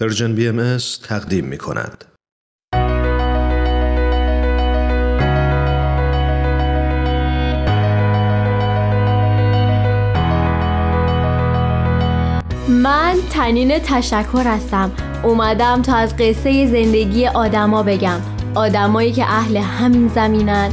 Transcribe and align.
پرژن 0.00 0.34
بی 0.34 0.48
ام 0.48 0.76
تقدیم 1.02 1.44
می 1.44 1.58
کند. 1.58 2.04
من 12.68 13.14
تنین 13.30 13.78
تشکر 13.78 14.42
هستم. 14.46 14.92
اومدم 15.22 15.82
تا 15.82 15.96
از 15.96 16.16
قصه 16.16 16.66
زندگی 16.66 17.26
آدما 17.26 17.82
بگم. 17.82 18.20
آدمایی 18.54 19.12
که 19.12 19.24
اهل 19.24 19.56
همین 19.56 20.08
زمینن. 20.08 20.72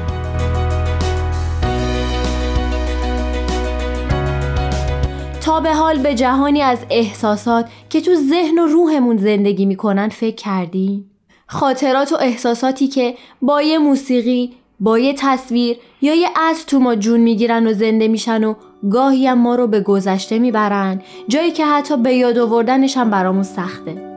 تا 5.41 5.59
به 5.59 5.73
حال 5.73 5.97
به 5.97 6.15
جهانی 6.15 6.61
از 6.61 6.79
احساسات 6.89 7.65
که 7.89 8.01
تو 8.01 8.15
ذهن 8.15 8.59
و 8.59 8.67
روحمون 8.67 9.17
زندگی 9.17 9.65
می‌کنن 9.65 10.09
فکر 10.09 10.35
کردیم؟ 10.35 11.11
خاطرات 11.47 12.11
و 12.11 12.15
احساساتی 12.15 12.87
که 12.87 13.15
با 13.41 13.61
یه 13.61 13.77
موسیقی، 13.77 14.53
با 14.79 14.99
یه 14.99 15.13
تصویر 15.17 15.77
یا 16.01 16.13
یه 16.13 16.27
از 16.49 16.65
تو 16.65 16.79
ما 16.79 16.95
جون 16.95 17.19
می‌گیرن 17.19 17.67
و 17.67 17.73
زنده 17.73 18.07
میشن 18.07 18.43
و 18.43 18.53
گاهی 18.91 19.27
هم 19.27 19.37
ما 19.37 19.55
رو 19.55 19.67
به 19.67 19.81
گذشته 19.81 20.39
می‌برن 20.39 21.01
جایی 21.27 21.51
که 21.51 21.65
حتی 21.65 21.97
به 21.97 22.13
یاد 22.13 22.37
آوردنش 22.37 22.97
هم 22.97 23.09
برامون 23.09 23.43
سخته. 23.43 24.11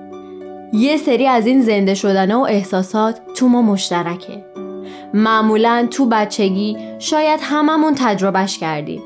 یه 0.72 0.96
سری 0.96 1.26
از 1.26 1.46
این 1.46 1.62
زنده 1.62 1.94
شدن 1.94 2.32
و 2.34 2.40
احساسات 2.40 3.20
تو 3.34 3.48
ما 3.48 3.62
مشترکه. 3.62 4.44
معمولا 5.14 5.88
تو 5.90 6.06
بچگی 6.06 6.76
شاید 6.98 7.40
هممون 7.42 7.94
تجربهش 7.94 8.58
کردیم. 8.58 9.02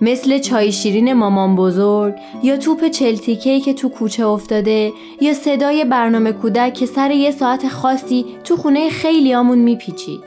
مثل 0.00 0.38
چای 0.38 0.72
شیرین 0.72 1.12
مامان 1.12 1.56
بزرگ 1.56 2.14
یا 2.42 2.56
توپ 2.56 2.88
چلتیکی 2.88 3.60
که 3.60 3.74
تو 3.74 3.88
کوچه 3.88 4.26
افتاده 4.26 4.92
یا 5.20 5.34
صدای 5.34 5.84
برنامه 5.84 6.32
کودک 6.32 6.74
که 6.74 6.86
سر 6.86 7.10
یه 7.10 7.30
ساعت 7.30 7.68
خاصی 7.68 8.24
تو 8.44 8.56
خونه 8.56 8.90
خیلیامون 8.90 9.58
میپیچید. 9.58 10.20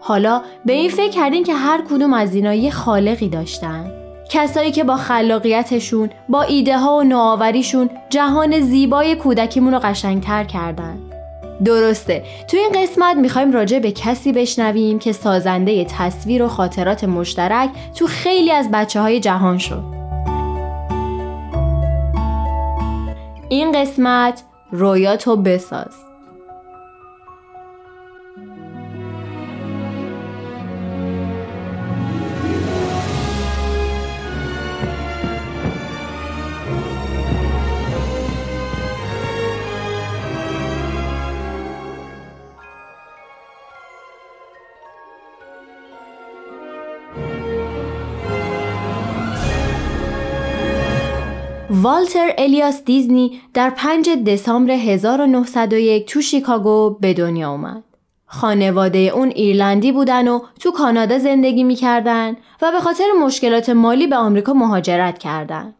حالا 0.00 0.42
به 0.64 0.72
این 0.72 0.90
فکر 0.90 1.10
کردین 1.10 1.44
که 1.44 1.54
هر 1.54 1.82
کدوم 1.90 2.12
از 2.12 2.34
اینا 2.34 2.54
یه 2.54 2.70
خالقی 2.70 3.28
داشتن 3.28 3.90
کسایی 4.30 4.70
که 4.70 4.84
با 4.84 4.96
خلاقیتشون 4.96 6.10
با 6.28 6.42
ایده 6.42 6.78
ها 6.78 6.96
و 6.96 7.02
نوآوریشون 7.02 7.90
جهان 8.10 8.60
زیبای 8.60 9.16
کودکیمون 9.16 9.74
رو 9.74 9.78
قشنگتر 9.78 10.44
کردن 10.44 11.11
درسته. 11.64 12.24
تو 12.48 12.56
این 12.56 12.70
قسمت 12.82 13.16
می‌خوایم 13.16 13.52
راجع 13.52 13.78
به 13.78 13.92
کسی 13.92 14.32
بشنویم 14.32 14.98
که 14.98 15.12
سازنده 15.12 15.84
تصویر 15.84 16.42
و 16.42 16.48
خاطرات 16.48 17.04
مشترک 17.04 17.70
تو 17.94 18.06
خیلی 18.06 18.50
از 18.50 18.70
بچه 18.70 19.00
های 19.00 19.20
جهان 19.20 19.58
شد. 19.58 19.82
این 23.48 23.72
قسمت 23.72 24.42
رویاتو 24.70 25.36
بساز. 25.36 26.11
والتر 51.74 52.34
الیاس 52.38 52.84
دیزنی 52.84 53.40
در 53.54 53.70
5 53.70 54.08
دسامبر 54.08 54.72
1901 54.72 56.06
تو 56.06 56.20
شیکاگو 56.20 56.96
به 57.00 57.14
دنیا 57.14 57.50
اومد. 57.50 57.82
خانواده 58.26 58.98
اون 58.98 59.28
ایرلندی 59.28 59.92
بودن 59.92 60.28
و 60.28 60.40
تو 60.60 60.70
کانادا 60.70 61.18
زندگی 61.18 61.64
می‌کردن 61.64 62.36
و 62.62 62.72
به 62.72 62.80
خاطر 62.80 63.04
مشکلات 63.24 63.70
مالی 63.70 64.06
به 64.06 64.16
آمریکا 64.16 64.52
مهاجرت 64.52 65.18
کردند. 65.18 65.74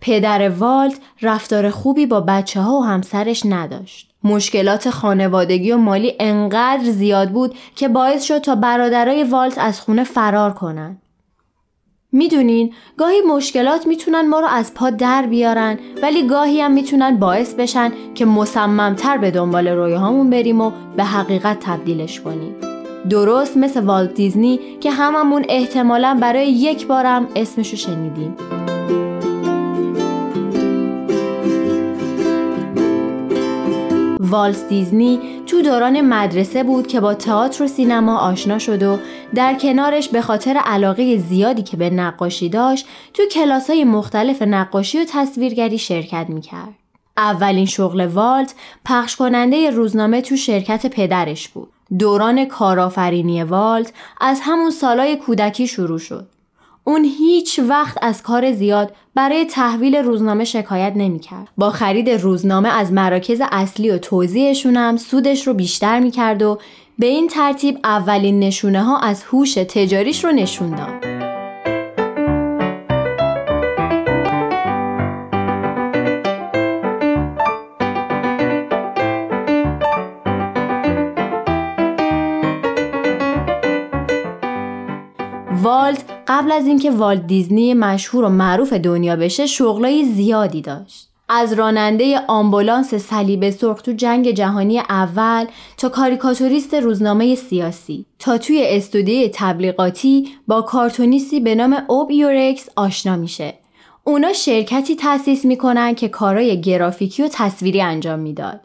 پدر 0.00 0.48
والت 0.48 0.98
رفتار 1.22 1.70
خوبی 1.70 2.06
با 2.06 2.20
بچه 2.20 2.60
ها 2.60 2.78
و 2.78 2.84
همسرش 2.84 3.42
نداشت. 3.46 4.10
مشکلات 4.24 4.90
خانوادگی 4.90 5.72
و 5.72 5.76
مالی 5.76 6.14
انقدر 6.20 6.90
زیاد 6.90 7.30
بود 7.30 7.54
که 7.76 7.88
باعث 7.88 8.22
شد 8.22 8.38
تا 8.38 8.54
برادرای 8.54 9.24
والت 9.24 9.58
از 9.58 9.80
خونه 9.80 10.04
فرار 10.04 10.52
کنند. 10.52 11.01
می‌دونین 12.14 12.72
گاهی 12.96 13.20
مشکلات 13.20 13.86
می‌تونن 13.86 14.28
ما 14.28 14.40
رو 14.40 14.46
از 14.46 14.74
پا 14.74 14.90
در 14.90 15.26
بیارن 15.26 15.78
ولی 16.02 16.26
گاهی 16.26 16.60
هم 16.60 16.72
می‌تونن 16.72 17.16
باعث 17.16 17.54
بشن 17.54 17.92
که 18.14 18.24
مصممتر 18.24 19.18
به 19.18 19.30
دنبال 19.30 19.68
رویاهامون 19.68 20.30
بریم 20.30 20.60
و 20.60 20.72
به 20.96 21.04
حقیقت 21.04 21.60
تبدیلش 21.60 22.20
کنیم. 22.20 22.54
درست 23.10 23.56
مثل 23.56 23.84
والت 23.84 24.14
دیزنی 24.14 24.60
که 24.80 24.90
هممون 24.90 25.44
احتمالا 25.48 26.18
برای 26.20 26.50
یک 26.50 26.86
بارم 26.86 27.28
اسمشو 27.36 27.76
شنیدیم. 27.76 28.36
والت 34.20 34.68
دیزنی 34.68 35.20
تو 35.52 35.62
دوران 35.62 36.00
مدرسه 36.00 36.62
بود 36.62 36.86
که 36.86 37.00
با 37.00 37.14
تئاتر 37.14 37.64
و 37.64 37.68
سینما 37.68 38.18
آشنا 38.18 38.58
شد 38.58 38.82
و 38.82 38.98
در 39.34 39.54
کنارش 39.54 40.08
به 40.08 40.20
خاطر 40.20 40.56
علاقه 40.56 41.16
زیادی 41.16 41.62
که 41.62 41.76
به 41.76 41.90
نقاشی 41.90 42.48
داشت 42.48 42.86
تو 43.14 43.22
های 43.68 43.84
مختلف 43.84 44.42
نقاشی 44.42 44.98
و 44.98 45.04
تصویرگری 45.08 45.78
شرکت 45.78 46.26
می‌کرد. 46.28 46.74
اولین 47.16 47.66
شغل 47.66 48.06
والت 48.06 48.54
پخش 48.84 49.16
کننده 49.16 49.70
روزنامه 49.70 50.20
تو 50.20 50.36
شرکت 50.36 50.86
پدرش 50.86 51.48
بود. 51.48 51.68
دوران 51.98 52.44
کارآفرینی 52.44 53.42
والت 53.42 53.92
از 54.20 54.40
همون 54.42 54.70
سالای 54.70 55.16
کودکی 55.16 55.66
شروع 55.66 55.98
شد. 55.98 56.28
اون 56.84 57.04
هیچ 57.04 57.60
وقت 57.68 57.98
از 58.02 58.22
کار 58.22 58.52
زیاد 58.52 58.94
برای 59.14 59.44
تحویل 59.44 59.96
روزنامه 59.96 60.44
شکایت 60.44 60.92
نمی‌کرد. 60.96 61.48
با 61.58 61.70
خرید 61.70 62.10
روزنامه 62.10 62.68
از 62.68 62.92
مراکز 62.92 63.42
اصلی 63.52 63.90
و 63.90 63.98
توضیحشون 63.98 64.76
هم 64.76 64.96
سودش 64.96 65.46
رو 65.46 65.54
بیشتر 65.54 66.00
می‌کرد 66.00 66.42
و 66.42 66.58
به 66.98 67.06
این 67.06 67.28
ترتیب 67.28 67.78
اولین 67.84 68.40
نشونه 68.40 68.82
ها 68.82 68.98
از 68.98 69.24
هوش 69.24 69.54
تجاریش 69.54 70.24
رو 70.24 70.32
نشون 70.32 70.70
داد. 70.70 71.12
والت 85.62 86.11
قبل 86.28 86.52
از 86.52 86.66
اینکه 86.66 86.90
والت 86.90 87.26
دیزنی 87.26 87.74
مشهور 87.74 88.24
و 88.24 88.28
معروف 88.28 88.72
دنیا 88.72 89.16
بشه 89.16 89.46
شغلای 89.46 90.04
زیادی 90.04 90.60
داشت. 90.60 91.08
از 91.28 91.52
راننده 91.52 92.20
آمبولانس 92.28 92.94
صلیب 92.94 93.50
سرخ 93.50 93.82
تو 93.82 93.92
جنگ 93.92 94.30
جهانی 94.30 94.78
اول 94.78 95.46
تا 95.76 95.88
کاریکاتوریست 95.88 96.74
روزنامه 96.74 97.34
سیاسی 97.34 98.06
تا 98.18 98.38
توی 98.38 98.64
استودیوی 98.66 99.30
تبلیغاتی 99.34 100.28
با 100.48 100.62
کارتونیستی 100.62 101.40
به 101.40 101.54
نام 101.54 101.82
اوب 101.88 102.10
یورکس 102.10 102.68
آشنا 102.76 103.16
میشه. 103.16 103.54
اونا 104.04 104.32
شرکتی 104.32 104.96
تأسیس 104.96 105.44
می‌کنن 105.44 105.94
که 105.94 106.08
کارای 106.08 106.60
گرافیکی 106.60 107.22
و 107.22 107.28
تصویری 107.32 107.82
انجام 107.82 108.18
می‌داد. 108.18 108.60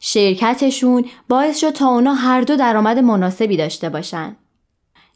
شرکتشون 0.00 1.04
باعث 1.28 1.58
شد 1.58 1.70
تا 1.70 1.88
اونا 1.88 2.14
هر 2.14 2.40
دو 2.40 2.56
درآمد 2.56 2.98
مناسبی 2.98 3.56
داشته 3.56 3.88
باشن. 3.88 4.36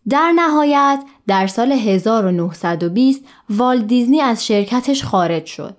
در 0.08 0.32
نهایت 0.36 1.04
در 1.26 1.46
سال 1.46 1.72
1920 1.72 3.24
والت 3.50 3.86
دیزنی 3.86 4.20
از 4.20 4.46
شرکتش 4.46 5.04
خارج 5.04 5.46
شد. 5.46 5.76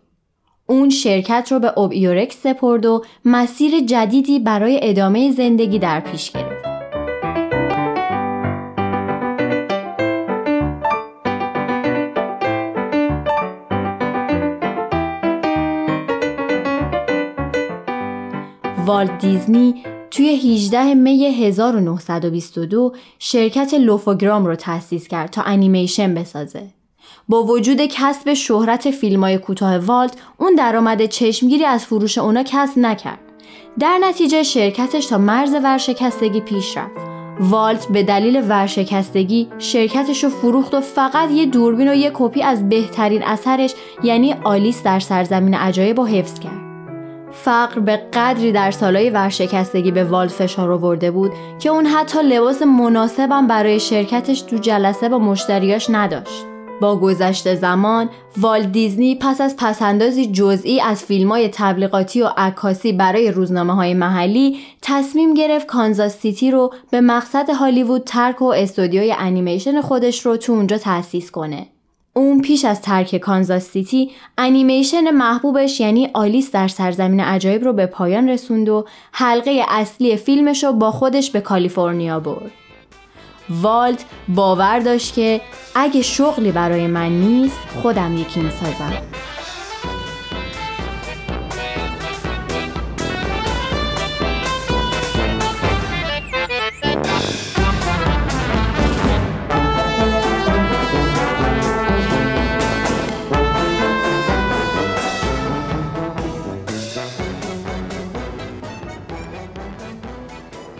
اون 0.65 0.89
شرکت 0.89 1.47
رو 1.51 1.59
به 1.59 1.79
اوبیورکس 1.79 2.37
سپرد 2.43 2.85
و 2.85 3.05
مسیر 3.25 3.79
جدیدی 3.85 4.39
برای 4.39 4.79
ادامه 4.83 5.31
زندگی 5.31 5.79
در 5.79 5.99
پیش 5.99 6.31
گرفت. 6.31 6.67
والت 18.85 19.17
دیزنی 19.17 19.83
توی 20.17 20.29
18 20.29 20.93
می 20.93 21.25
1922 21.25 22.93
شرکت 23.19 23.73
لوفوگرام 23.73 24.45
رو 24.45 24.55
تأسیس 24.55 25.07
کرد 25.07 25.29
تا 25.29 25.41
انیمیشن 25.41 26.13
بسازه. 26.13 26.67
با 27.29 27.43
وجود 27.43 27.81
کسب 27.81 28.33
شهرت 28.33 28.91
فیلم 28.91 29.23
های 29.23 29.37
کوتاه 29.37 29.77
والت 29.77 30.13
اون 30.37 30.55
درآمد 30.55 31.05
چشمگیری 31.05 31.65
از 31.65 31.85
فروش 31.85 32.17
اونا 32.17 32.43
کسب 32.43 32.79
نکرد. 32.79 33.19
در 33.79 33.97
نتیجه 34.01 34.43
شرکتش 34.43 35.05
تا 35.05 35.17
مرز 35.17 35.53
ورشکستگی 35.63 36.41
پیش 36.41 36.77
رفت. 36.77 37.07
والت 37.39 37.87
به 37.87 38.03
دلیل 38.03 38.43
ورشکستگی 38.49 39.47
شرکتش 39.59 40.23
رو 40.23 40.29
فروخت 40.29 40.73
و 40.73 40.81
فقط 40.81 41.31
یه 41.31 41.45
دوربین 41.45 41.89
و 41.89 41.95
یه 41.95 42.11
کپی 42.13 42.41
از 42.41 42.69
بهترین 42.69 43.23
اثرش 43.23 43.73
یعنی 44.03 44.33
آلیس 44.33 44.83
در 44.83 44.99
سرزمین 44.99 45.53
عجایب 45.53 45.99
و 45.99 46.05
حفظ 46.05 46.39
کرد. 46.39 46.66
فقر 47.43 47.79
به 47.79 47.97
قدری 48.13 48.51
در 48.51 48.71
سالهای 48.71 49.09
ورشکستگی 49.09 49.91
به 49.91 50.03
والت 50.03 50.31
فشار 50.31 50.71
آورده 50.71 51.11
بود 51.11 51.31
که 51.59 51.69
اون 51.69 51.85
حتی 51.85 52.19
لباس 52.23 52.61
مناسبم 52.61 53.47
برای 53.47 53.79
شرکتش 53.79 54.41
تو 54.41 54.57
جلسه 54.57 55.09
با 55.09 55.19
مشتریاش 55.19 55.89
نداشت. 55.89 56.45
با 56.81 56.95
گذشت 56.95 57.55
زمان 57.55 58.09
والت 58.37 58.71
دیزنی 58.71 59.15
پس 59.15 59.41
از 59.41 59.55
پس‌اندازی 59.57 60.31
جزئی 60.31 60.81
از 60.81 61.03
فیلم 61.03 61.29
های 61.29 61.49
تبلیغاتی 61.53 62.21
و 62.21 62.29
عکاسی 62.37 62.93
برای 62.93 63.31
روزنامه 63.31 63.73
های 63.75 63.93
محلی 63.93 64.57
تصمیم 64.81 65.33
گرفت 65.33 65.67
کانزاس 65.67 66.17
سیتی 66.17 66.51
رو 66.51 66.73
به 66.91 67.01
مقصد 67.01 67.49
هالیوود 67.49 68.03
ترک 68.03 68.41
و 68.41 68.45
استودیوی 68.45 69.15
انیمیشن 69.19 69.81
خودش 69.81 70.25
رو 70.25 70.37
تو 70.37 70.53
اونجا 70.53 70.77
تأسیس 70.77 71.31
کنه. 71.31 71.67
اون 72.17 72.41
پیش 72.41 72.65
از 72.65 72.81
ترک 72.81 73.17
کانزاس 73.17 73.69
سیتی 73.69 74.11
انیمیشن 74.37 75.11
محبوبش 75.11 75.79
یعنی 75.79 76.09
آلیس 76.13 76.51
در 76.51 76.67
سرزمین 76.67 77.19
عجایب 77.19 77.63
رو 77.63 77.73
به 77.73 77.85
پایان 77.85 78.29
رسوند 78.29 78.69
و 78.69 78.85
حلقه 79.11 79.63
اصلی 79.67 80.17
فیلمش 80.17 80.63
رو 80.63 80.73
با 80.73 80.91
خودش 80.91 81.31
به 81.31 81.41
کالیفرنیا 81.41 82.19
برد. 82.19 82.51
والت 83.49 84.05
باور 84.27 84.79
داشت 84.79 85.13
که 85.13 85.41
اگه 85.75 86.01
شغلی 86.01 86.51
برای 86.51 86.87
من 86.87 87.09
نیست 87.09 87.59
خودم 87.81 88.17
یکی 88.17 88.39
می‌سازم. 88.39 88.93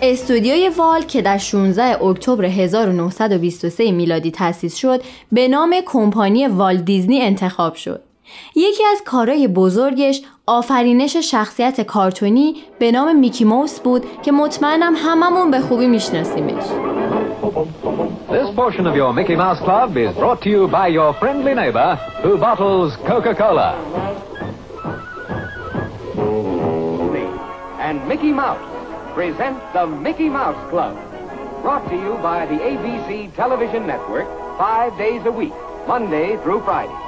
استودیوی 0.02 0.70
وال 0.70 1.02
که 1.02 1.22
در 1.22 1.38
16 1.38 2.04
اکتبر 2.04 2.46
1923 2.46 3.92
میلادی 3.92 4.32
تأسیس 4.32 4.76
شد 4.76 5.02
به 5.32 5.48
نام 5.48 5.76
کمپانی 5.86 6.48
وال 6.48 6.78
دیزنی 6.78 7.22
انتخاب 7.22 7.76
شد. 7.76 8.02
یکی 8.56 8.84
از 8.92 9.02
کارهای 9.06 9.48
بزرگش 9.48 10.22
آفرینش 10.48 11.18
شخصیت 11.18 11.82
کارتونی 11.82 12.56
به 12.80 12.92
نام 12.92 13.20
میکی 13.20 13.46
موس 13.46 13.80
بود 13.80 14.06
که 14.22 14.32
مطمئنم 14.32 14.94
هممون 14.96 15.52
به 15.52 15.60
خوبی 15.60 15.88
میشناسیمش. 15.88 16.64
This 18.30 18.50
portion 18.56 18.86
of 18.88 18.96
your 18.96 19.14
Mickey 19.14 19.36
Mouse 19.36 19.60
Club 19.60 19.98
is 19.98 20.14
brought 20.16 20.42
to 20.44 20.50
you 20.50 20.68
by 20.68 20.88
your 20.88 21.14
friendly 21.22 21.54
neighbor 21.56 21.96
who 22.24 22.38
bottles 22.38 22.96
Coca-Cola. 23.08 23.70
And 27.88 28.06
Mickey 28.08 28.34
Mouse 28.34 28.77
presents 29.18 29.64
the 29.74 29.86
Mickey 30.06 30.30
Mouse 30.40 30.62
Club. 30.72 30.94
Brought 31.64 31.86
to 31.92 31.96
you 32.04 32.14
by 32.30 32.40
the 32.52 32.60
ABC 32.72 33.10
Television 33.42 33.82
Network 33.92 34.28
five 34.64 34.92
days 35.04 35.24
a 35.32 35.34
week, 35.42 35.56
Monday 35.92 36.28
through 36.44 36.62
Friday. 36.68 37.00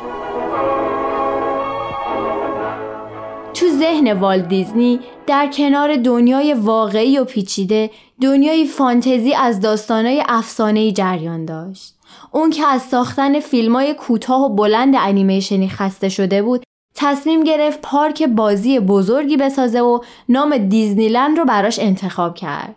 تو 3.53 3.65
ذهن 3.69 4.19
والت 4.19 4.47
دیزنی 4.47 4.99
در 5.27 5.47
کنار 5.47 5.95
دنیای 5.95 6.53
واقعی 6.53 7.19
و 7.19 7.25
پیچیده 7.25 7.89
دنیای 8.21 8.65
فانتزی 8.65 9.33
از 9.33 9.59
داستانهای 9.59 10.23
افسانه‌ای 10.27 10.91
جریان 10.91 11.45
داشت. 11.45 11.95
اون 12.31 12.49
که 12.49 12.65
از 12.65 12.81
ساختن 12.81 13.39
فیلمای 13.39 13.93
کوتاه 13.93 14.41
و 14.41 14.49
بلند 14.55 14.93
انیمیشنی 14.97 15.69
خسته 15.69 16.09
شده 16.09 16.41
بود 16.41 16.63
تصمیم 16.95 17.43
گرفت 17.43 17.81
پارک 17.81 18.23
بازی 18.23 18.79
بزرگی 18.79 19.37
بسازه 19.37 19.81
و 19.81 19.99
نام 20.29 20.57
دیزنیلند 20.57 21.37
رو 21.37 21.45
براش 21.45 21.79
انتخاب 21.79 22.35
کرد. 22.35 22.75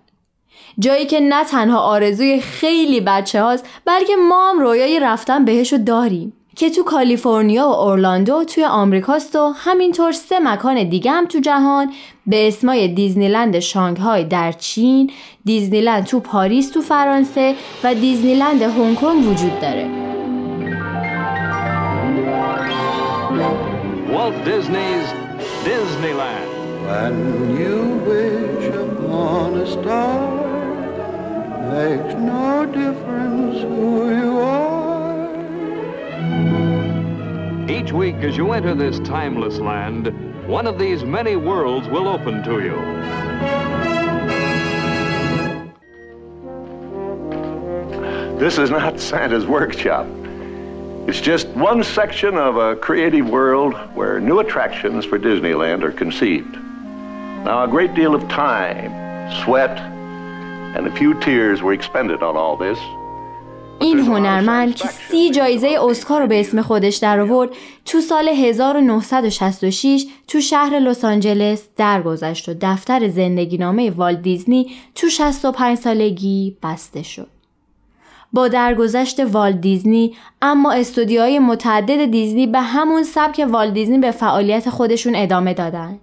جایی 0.78 1.06
که 1.06 1.20
نه 1.20 1.44
تنها 1.44 1.78
آرزوی 1.78 2.40
خیلی 2.40 3.00
بچه 3.00 3.42
هاست 3.42 3.66
بلکه 3.84 4.12
ما 4.28 4.50
هم 4.50 4.60
رویای 4.60 5.00
رفتن 5.00 5.44
بهشو 5.44 5.76
داریم 5.76 6.32
که 6.56 6.70
تو 6.70 6.82
کالیفرنیا 6.82 7.68
و 7.68 7.72
اورلاندو 7.72 8.44
توی 8.44 8.64
آمریکاست 8.64 9.36
و 9.36 9.52
همینطور 9.56 10.12
سه 10.12 10.38
مکان 10.38 10.88
دیگه 10.88 11.10
هم 11.10 11.26
تو 11.26 11.38
جهان 11.38 11.92
به 12.26 12.48
اسمای 12.48 12.88
دیزنیلند 12.88 13.58
شانگهای 13.58 14.24
در 14.24 14.52
چین، 14.52 15.10
دیزنیلند 15.44 16.04
تو 16.04 16.20
پاریس 16.20 16.70
تو 16.70 16.80
فرانسه 16.80 17.54
و 17.84 17.94
دیزنیلند 17.94 18.62
هنگ 18.62 18.96
کنگ 18.96 19.28
وجود 19.28 19.60
داره. 19.60 20.01
Walt 24.22 24.44
Disney's 24.44 25.08
Disneyland. 25.64 26.46
When 26.86 27.56
you 27.56 27.96
wish 28.06 28.66
upon 28.72 29.54
a 29.54 29.66
star, 29.66 30.30
makes 31.72 32.14
no 32.14 32.64
difference 32.66 33.62
who 33.62 34.14
you 34.14 34.38
are. 34.38 35.26
Each 37.68 37.90
week 37.90 38.14
as 38.22 38.36
you 38.36 38.52
enter 38.52 38.76
this 38.76 39.00
timeless 39.00 39.58
land, 39.58 40.14
one 40.46 40.68
of 40.68 40.78
these 40.78 41.02
many 41.02 41.34
worlds 41.34 41.88
will 41.88 42.06
open 42.06 42.44
to 42.44 42.60
you. 42.60 42.76
This 48.38 48.56
is 48.58 48.70
not 48.70 49.00
Santa's 49.00 49.46
workshop. 49.48 50.06
It's 51.08 51.20
just 51.20 51.48
one 51.48 51.82
section 51.82 52.36
of 52.36 52.56
a 52.56 52.76
creative 52.76 53.28
world 53.28 53.74
where 53.98 54.20
new 54.20 54.38
attractions 54.38 55.04
for 55.04 55.18
Disneyland 55.18 55.82
are 55.82 55.90
conceived. 55.90 56.54
Now, 57.44 57.64
a 57.64 57.68
great 57.68 57.92
deal 57.94 58.14
of 58.14 58.22
time, 58.28 58.92
sweat, 59.42 59.76
and 60.76 60.86
a 60.86 60.92
few 60.94 61.18
tears 61.18 61.60
were 61.60 61.72
expended 61.72 62.22
on 62.22 62.36
all 62.36 62.56
this. 62.56 62.78
این 63.80 63.98
هنرمند 63.98 64.74
که 64.74 64.88
سی 64.88 65.30
جایزه 65.30 65.78
اسکار 65.90 66.20
رو 66.20 66.26
به 66.26 66.40
اسم 66.40 66.62
خودش 66.62 66.96
در 66.96 67.20
آورد 67.20 67.50
تو 67.84 68.00
سال 68.00 68.28
1966 68.28 70.06
تو 70.28 70.40
شهر 70.40 70.78
لس 70.78 71.04
آنجلس 71.04 71.68
درگذشت 71.76 72.48
و 72.48 72.54
دفتر 72.60 73.08
زندگی 73.08 73.58
نامه 73.58 73.90
والت 73.90 74.22
دیزنی 74.22 74.70
تو 74.94 75.08
65 75.08 75.78
سالگی 75.78 76.56
بسته 76.62 77.02
شد. 77.02 77.41
با 78.32 78.48
درگذشت 78.48 79.20
والت 79.20 79.60
دیزنی 79.60 80.16
اما 80.42 80.72
استودیوهای 80.72 81.38
متعدد 81.38 82.04
دیزنی 82.04 82.46
به 82.46 82.60
همون 82.60 83.02
سبک 83.02 83.46
والت 83.50 83.74
دیزنی 83.74 83.98
به 83.98 84.10
فعالیت 84.10 84.70
خودشون 84.70 85.12
ادامه 85.16 85.54
دادن. 85.54 85.98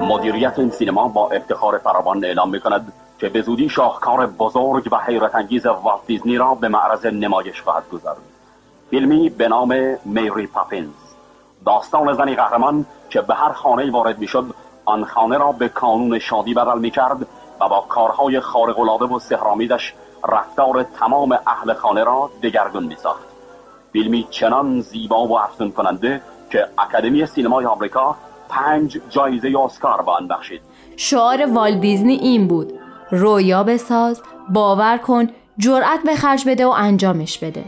مدیریت 0.00 0.58
این 0.58 0.70
سینما 0.70 1.08
با 1.08 1.30
افتخار 1.30 1.78
فراوان 1.78 2.24
اعلام 2.24 2.50
می 2.50 2.60
کند 2.60 2.92
که 3.18 3.28
به 3.28 3.42
زودی 3.42 3.68
شاهکار 3.68 4.26
بزرگ 4.26 4.88
و 4.92 4.96
حیرت 4.96 5.34
انگیز 5.34 5.66
والت 5.66 6.06
دیزنی 6.06 6.36
را 6.36 6.54
به 6.54 6.68
معرض 6.68 7.06
نمایش 7.06 7.62
خواهد 7.62 7.88
گذارد. 7.92 8.18
فیلمی 8.90 9.30
به 9.30 9.48
نام 9.48 9.96
میری 10.04 10.46
پاپینز 10.46 10.88
داستان 11.66 12.14
زنی 12.14 12.34
قهرمان 12.34 12.86
که 13.10 13.20
به 13.20 13.34
هر 13.34 13.52
خانه 13.52 13.90
وارد 13.90 14.18
می‌شد 14.18 14.54
آن 14.84 15.04
خانه 15.04 15.38
را 15.38 15.52
به 15.52 15.68
کانون 15.68 16.18
شادی 16.18 16.54
بدل 16.54 16.78
می 16.78 16.90
کرد 16.90 17.26
و 17.60 17.68
با 17.68 17.84
کارهای 17.88 18.40
خارق‌العاده 18.40 19.04
و 19.04 19.18
سحرآمیزش 19.18 19.92
رفتار 20.28 20.82
تمام 20.82 21.38
اهل 21.46 21.74
خانه 21.74 22.04
را 22.04 22.30
دگرگون 22.42 22.84
می 22.84 22.96
ساخت. 22.96 23.24
فیلمی 23.92 24.26
چنان 24.30 24.80
زیبا 24.80 25.26
و 25.26 25.38
افزون 25.38 25.70
کننده 25.72 26.20
که 26.50 26.68
اکادمی 26.78 27.26
سینمای 27.26 27.66
آمریکا 27.66 28.16
پنج 28.48 29.00
جایزه 29.08 29.58
اسکار 29.64 30.02
به 30.02 30.10
آن 30.10 30.28
بخشید. 30.28 30.60
شعار 30.96 31.46
والت 31.46 31.80
دیزنی 31.80 32.14
این 32.14 32.46
بود 32.48 32.72
رویا 33.10 33.64
بساز 33.64 34.22
باور 34.48 34.98
کن 34.98 35.28
جرأت 35.58 36.00
به 36.04 36.16
خرج 36.16 36.48
بده 36.48 36.66
و 36.66 36.70
انجامش 36.70 37.38
بده. 37.38 37.64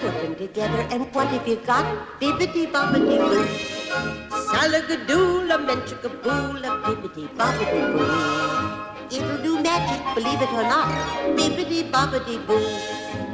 Put 0.00 0.14
them 0.22 0.34
together 0.36 0.82
and 0.92 1.02
what 1.14 1.26
have 1.28 1.48
you 1.48 1.58
got? 1.66 1.84
Bibbidi 2.20 2.62
bobbidi 2.72 3.16
boo. 3.18 3.75
Salagadoola, 4.50 5.56
metricaboola, 5.66 6.70
bibbidi 6.84 7.24
bobbidi 7.38 7.82
boo. 7.94 8.08
It'll 9.16 9.38
do 9.44 9.52
magic, 9.62 10.02
believe 10.16 10.42
it 10.42 10.52
or 10.60 10.64
not. 10.64 10.88
Bibbidi 11.38 11.80
bobbidi 11.92 12.36
boo. 12.46 12.60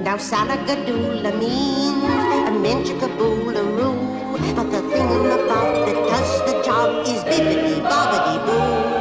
Now 0.07 0.16
salagadoola 0.31 1.33
means 1.40 2.04
a 2.50 2.52
menchicaboola 2.64 3.62
roo. 3.78 3.97
But 4.57 4.71
the 4.73 4.83
thing 4.92 5.26
about 5.38 5.75
that 5.87 5.99
does 6.11 6.33
the 6.49 6.54
job 6.66 7.07
is 7.07 7.23
bibbidi 7.31 7.76
bobbidi 7.90 8.37
boo. 8.47 8.95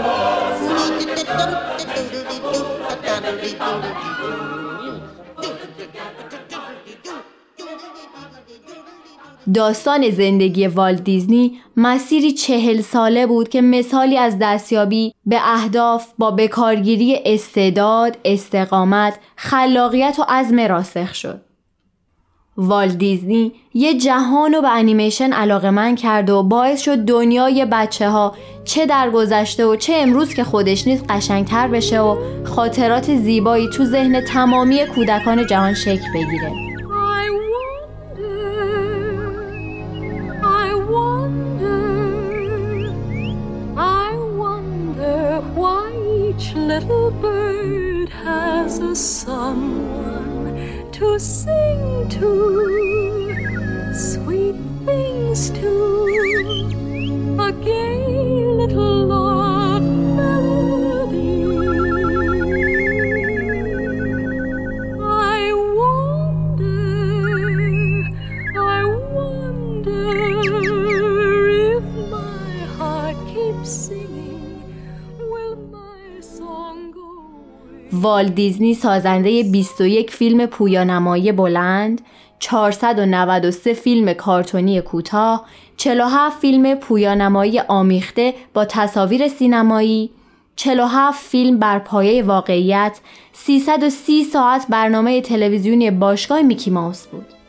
داستان 9.54 10.10
زندگی 10.10 10.68
والت 10.68 11.04
دیزنی 11.04 11.60
مسیری 11.78 12.32
چهل 12.32 12.82
ساله 12.82 13.28
بود 13.28 13.50
که 13.50 13.62
مثالی 13.62 14.18
از 14.18 14.38
دستیابی 14.42 15.14
به 15.26 15.40
اهداف 15.44 16.08
با 16.18 16.32
بکارگیری 16.32 17.20
استعداد، 17.26 18.18
استقامت، 18.26 19.20
خلاقیت 19.36 20.20
و 20.20 20.26
عزم 20.30 20.60
راسخ 20.60 21.16
شد. 21.16 21.42
والت 22.58 22.98
دیزنی 22.98 23.52
یه 23.74 23.94
جهان 23.98 24.54
رو 24.54 24.62
به 24.62 24.70
انیمیشن 24.70 25.34
علاقه 25.34 25.70
من 25.70 25.96
کرد 25.96 26.30
و 26.30 26.44
باعث 26.44 26.82
شد 26.82 26.96
دنیای 26.96 27.66
بچه 27.66 28.10
ها 28.10 28.36
چه 28.66 28.86
در 28.86 29.10
گذشته 29.10 29.66
و 29.66 29.76
چه 29.76 29.94
امروز 29.96 30.34
که 30.34 30.44
خودش 30.44 30.88
نیست 30.88 31.06
قشنگتر 31.10 31.68
بشه 31.68 32.02
و 32.02 32.18
خاطرات 32.44 33.16
زیبایی 33.16 33.70
تو 33.70 33.86
ذهن 33.86 34.22
تمامی 34.22 34.86
کودکان 34.86 35.46
جهان 35.46 35.74
شکل 35.74 36.14
بگیره. 36.14 36.71
Someone 48.96 50.92
to 50.92 51.18
sing 51.20 52.10
to, 52.10 52.71
وال 78.02 78.28
دیزنی 78.28 78.74
سازنده 78.74 79.44
21 79.44 80.12
فیلم 80.12 80.46
پویانمایی 80.46 81.32
بلند، 81.32 82.02
493 82.40 83.74
فیلم 83.74 84.14
کارتونی 84.14 84.82
کوتاه، 84.82 85.46
47 85.78 86.40
فیلم 86.40 86.76
پویانمایی 86.76 87.60
آمیخته 87.60 88.34
با 88.54 88.66
تصاویر 88.66 89.28
سینمایی، 89.28 90.12
47 90.56 91.26
فیلم 91.30 91.60
بر 91.60 91.80
پایه 91.80 92.24
واقعیت، 92.24 93.00
330 93.34 94.24
ساعت 94.24 94.66
برنامه 94.70 95.22
تلویزیونی 95.22 95.92
باشگاه 95.92 96.42
میکی 96.42 96.72
ماوس 96.72 97.08
بود. 97.08 97.41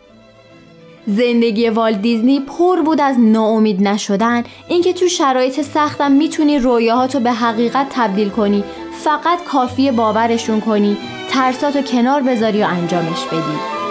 زندگی 1.07 1.69
والت 1.69 2.03
دیزنی 2.03 2.41
پر 2.41 2.83
بود 2.83 3.01
از 3.01 3.17
ناامید 3.21 3.83
نشدن. 3.89 4.45
اینکه 4.69 4.93
تو 4.93 5.09
شرایط 5.09 5.63
سختم 5.63 6.13
می‌تونی 6.13 6.59
رویاهاتو 6.59 7.21
به 7.21 7.33
حقیقت 7.33 7.87
تبدیل 7.91 8.29
کنی. 8.29 8.65
فقط 9.05 9.45
کافیه 9.45 9.93
باورشون 9.93 10.61
کنی. 10.61 10.97
ترساتو 11.31 11.83
کنار 11.83 12.23
بذاری 12.23 12.63
و 12.63 12.67
انجامش 12.67 13.25
بدی. 13.27 13.82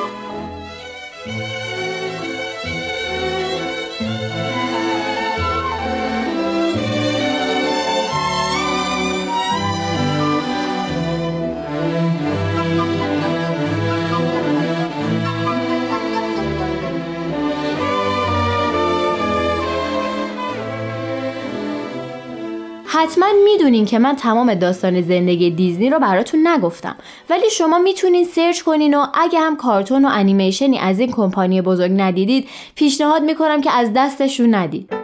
حتما 23.12 23.28
می‌دونین 23.44 23.86
که 23.86 24.00
من 24.00 24.16
تمام 24.16 24.54
داستان 24.54 25.02
زندگی 25.02 25.52
دیزنی 25.52 25.90
رو 25.90 26.00
براتون 26.00 26.48
نگفتم. 26.48 26.96
ولی 27.30 27.50
شما 27.50 27.80
می‌تونین 27.80 28.26
سرچ 28.26 28.62
کنین 28.62 28.94
و 28.94 29.06
اگه 29.14 29.40
هم 29.40 29.56
کارتون 29.56 30.06
و 30.06 30.10
انیمیشنی 30.12 30.80
از 30.80 31.00
این 31.00 31.12
کمپانی 31.12 31.62
بزرگ 31.62 31.92
ندیدید 31.96 32.48
پیشنهاد 32.76 33.24
می‌کنم 33.24 33.62
که 33.62 33.72
از 33.72 33.92
دستشون 33.96 34.56
ندید. 34.56 35.01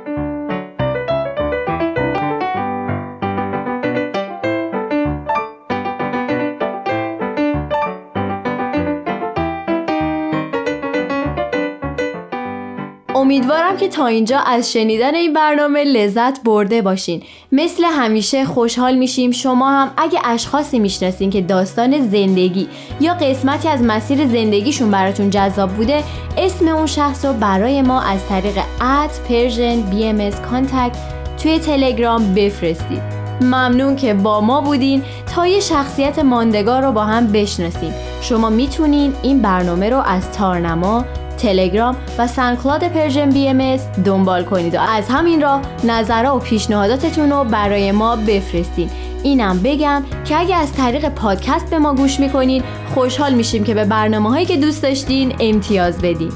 امیدوارم 13.27 13.77
که 13.77 13.87
تا 13.87 14.07
اینجا 14.07 14.39
از 14.39 14.71
شنیدن 14.71 15.15
این 15.15 15.33
برنامه 15.33 15.83
لذت 15.83 16.43
برده 16.43 16.81
باشین. 16.81 17.23
مثل 17.51 17.83
همیشه 17.83 18.45
خوشحال 18.45 18.95
میشیم. 18.95 19.31
شما 19.31 19.71
هم 19.71 19.91
اگه 19.97 20.19
اشخاصی 20.23 20.79
می‌شناسین 20.79 21.29
که 21.29 21.41
داستان 21.41 22.07
زندگی 22.07 22.67
یا 23.01 23.13
قسمتی 23.13 23.67
از 23.67 23.83
مسیر 23.83 24.27
زندگیشون 24.27 24.91
براتون 24.91 25.29
جذاب 25.29 25.69
بوده 25.69 26.03
اسم 26.37 26.67
اون 26.67 26.85
شخص 26.85 27.25
رو 27.25 27.33
برای 27.33 27.81
ما 27.81 28.01
از 28.01 28.25
طریق 28.29 28.57
at 28.81 29.19
Persian 29.29 29.81
B 29.81 30.31
contact 30.51 30.97
توی 31.43 31.59
تلگرام 31.59 32.33
بفرستید. 32.33 33.01
ممنون 33.41 33.95
که 33.95 34.13
با 34.13 34.41
ما 34.41 34.61
بودین. 34.61 35.03
تا 35.35 35.47
یه 35.47 35.59
شخصیت 35.59 36.19
ماندگار 36.19 36.81
رو 36.81 36.91
با 36.91 37.03
هم 37.03 37.27
بشناسیم. 37.27 37.93
شما 38.21 38.49
می‌تونین 38.49 39.13
این 39.23 39.41
برنامه 39.41 39.89
رو 39.89 39.97
از 39.97 40.31
تارنما 40.31 41.05
تلگرام 41.37 41.95
و 42.17 42.27
SoundCloud 42.27 42.87
Persian 42.87 43.29
BM 43.29 43.77
دنبال 44.05 44.43
کنید 44.43 44.75
و 44.75 44.79
از 44.79 45.09
همین 45.09 45.41
راه 45.41 45.61
نظرها 45.83 46.37
و 46.37 46.39
پیشنهاداتتون 46.39 47.31
رو 47.31 47.43
برای 47.43 47.91
ما 47.91 48.15
بفرستین. 48.15 48.89
اینم 49.23 49.59
بگم 49.59 50.03
که 50.25 50.39
اگه 50.39 50.55
از 50.55 50.73
طریق 50.73 51.09
پادکست 51.09 51.69
به 51.69 51.79
ما 51.79 51.93
گوش 51.93 52.19
می‌کنین 52.19 52.63
خوشحال 52.93 53.33
میشیم 53.33 53.63
که 53.63 53.73
به 53.73 53.85
برنامه 53.85 54.29
هایی 54.29 54.45
که 54.45 54.57
دوست 54.57 54.83
داشتین 54.83 55.35
امتیاز 55.39 55.97
بدین. 55.97 56.31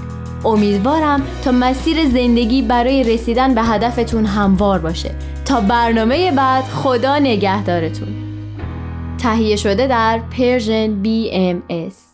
امیدوارم 0.45 1.21
تا 1.43 1.51
مسیر 1.51 2.05
زندگی 2.05 2.61
برای 2.61 3.03
رسیدن 3.03 3.55
به 3.55 3.61
هدفتون 3.61 4.25
هموار 4.25 4.79
باشه. 4.79 5.11
تا 5.45 5.61
برنامه 5.61 6.31
بعد 6.31 6.63
خدا 6.63 7.19
نگهدارتون. 7.19 8.07
تهیه 9.17 9.55
شده 9.55 9.87
در 9.87 10.19
Persian 10.37 11.03
BMS 11.03 12.10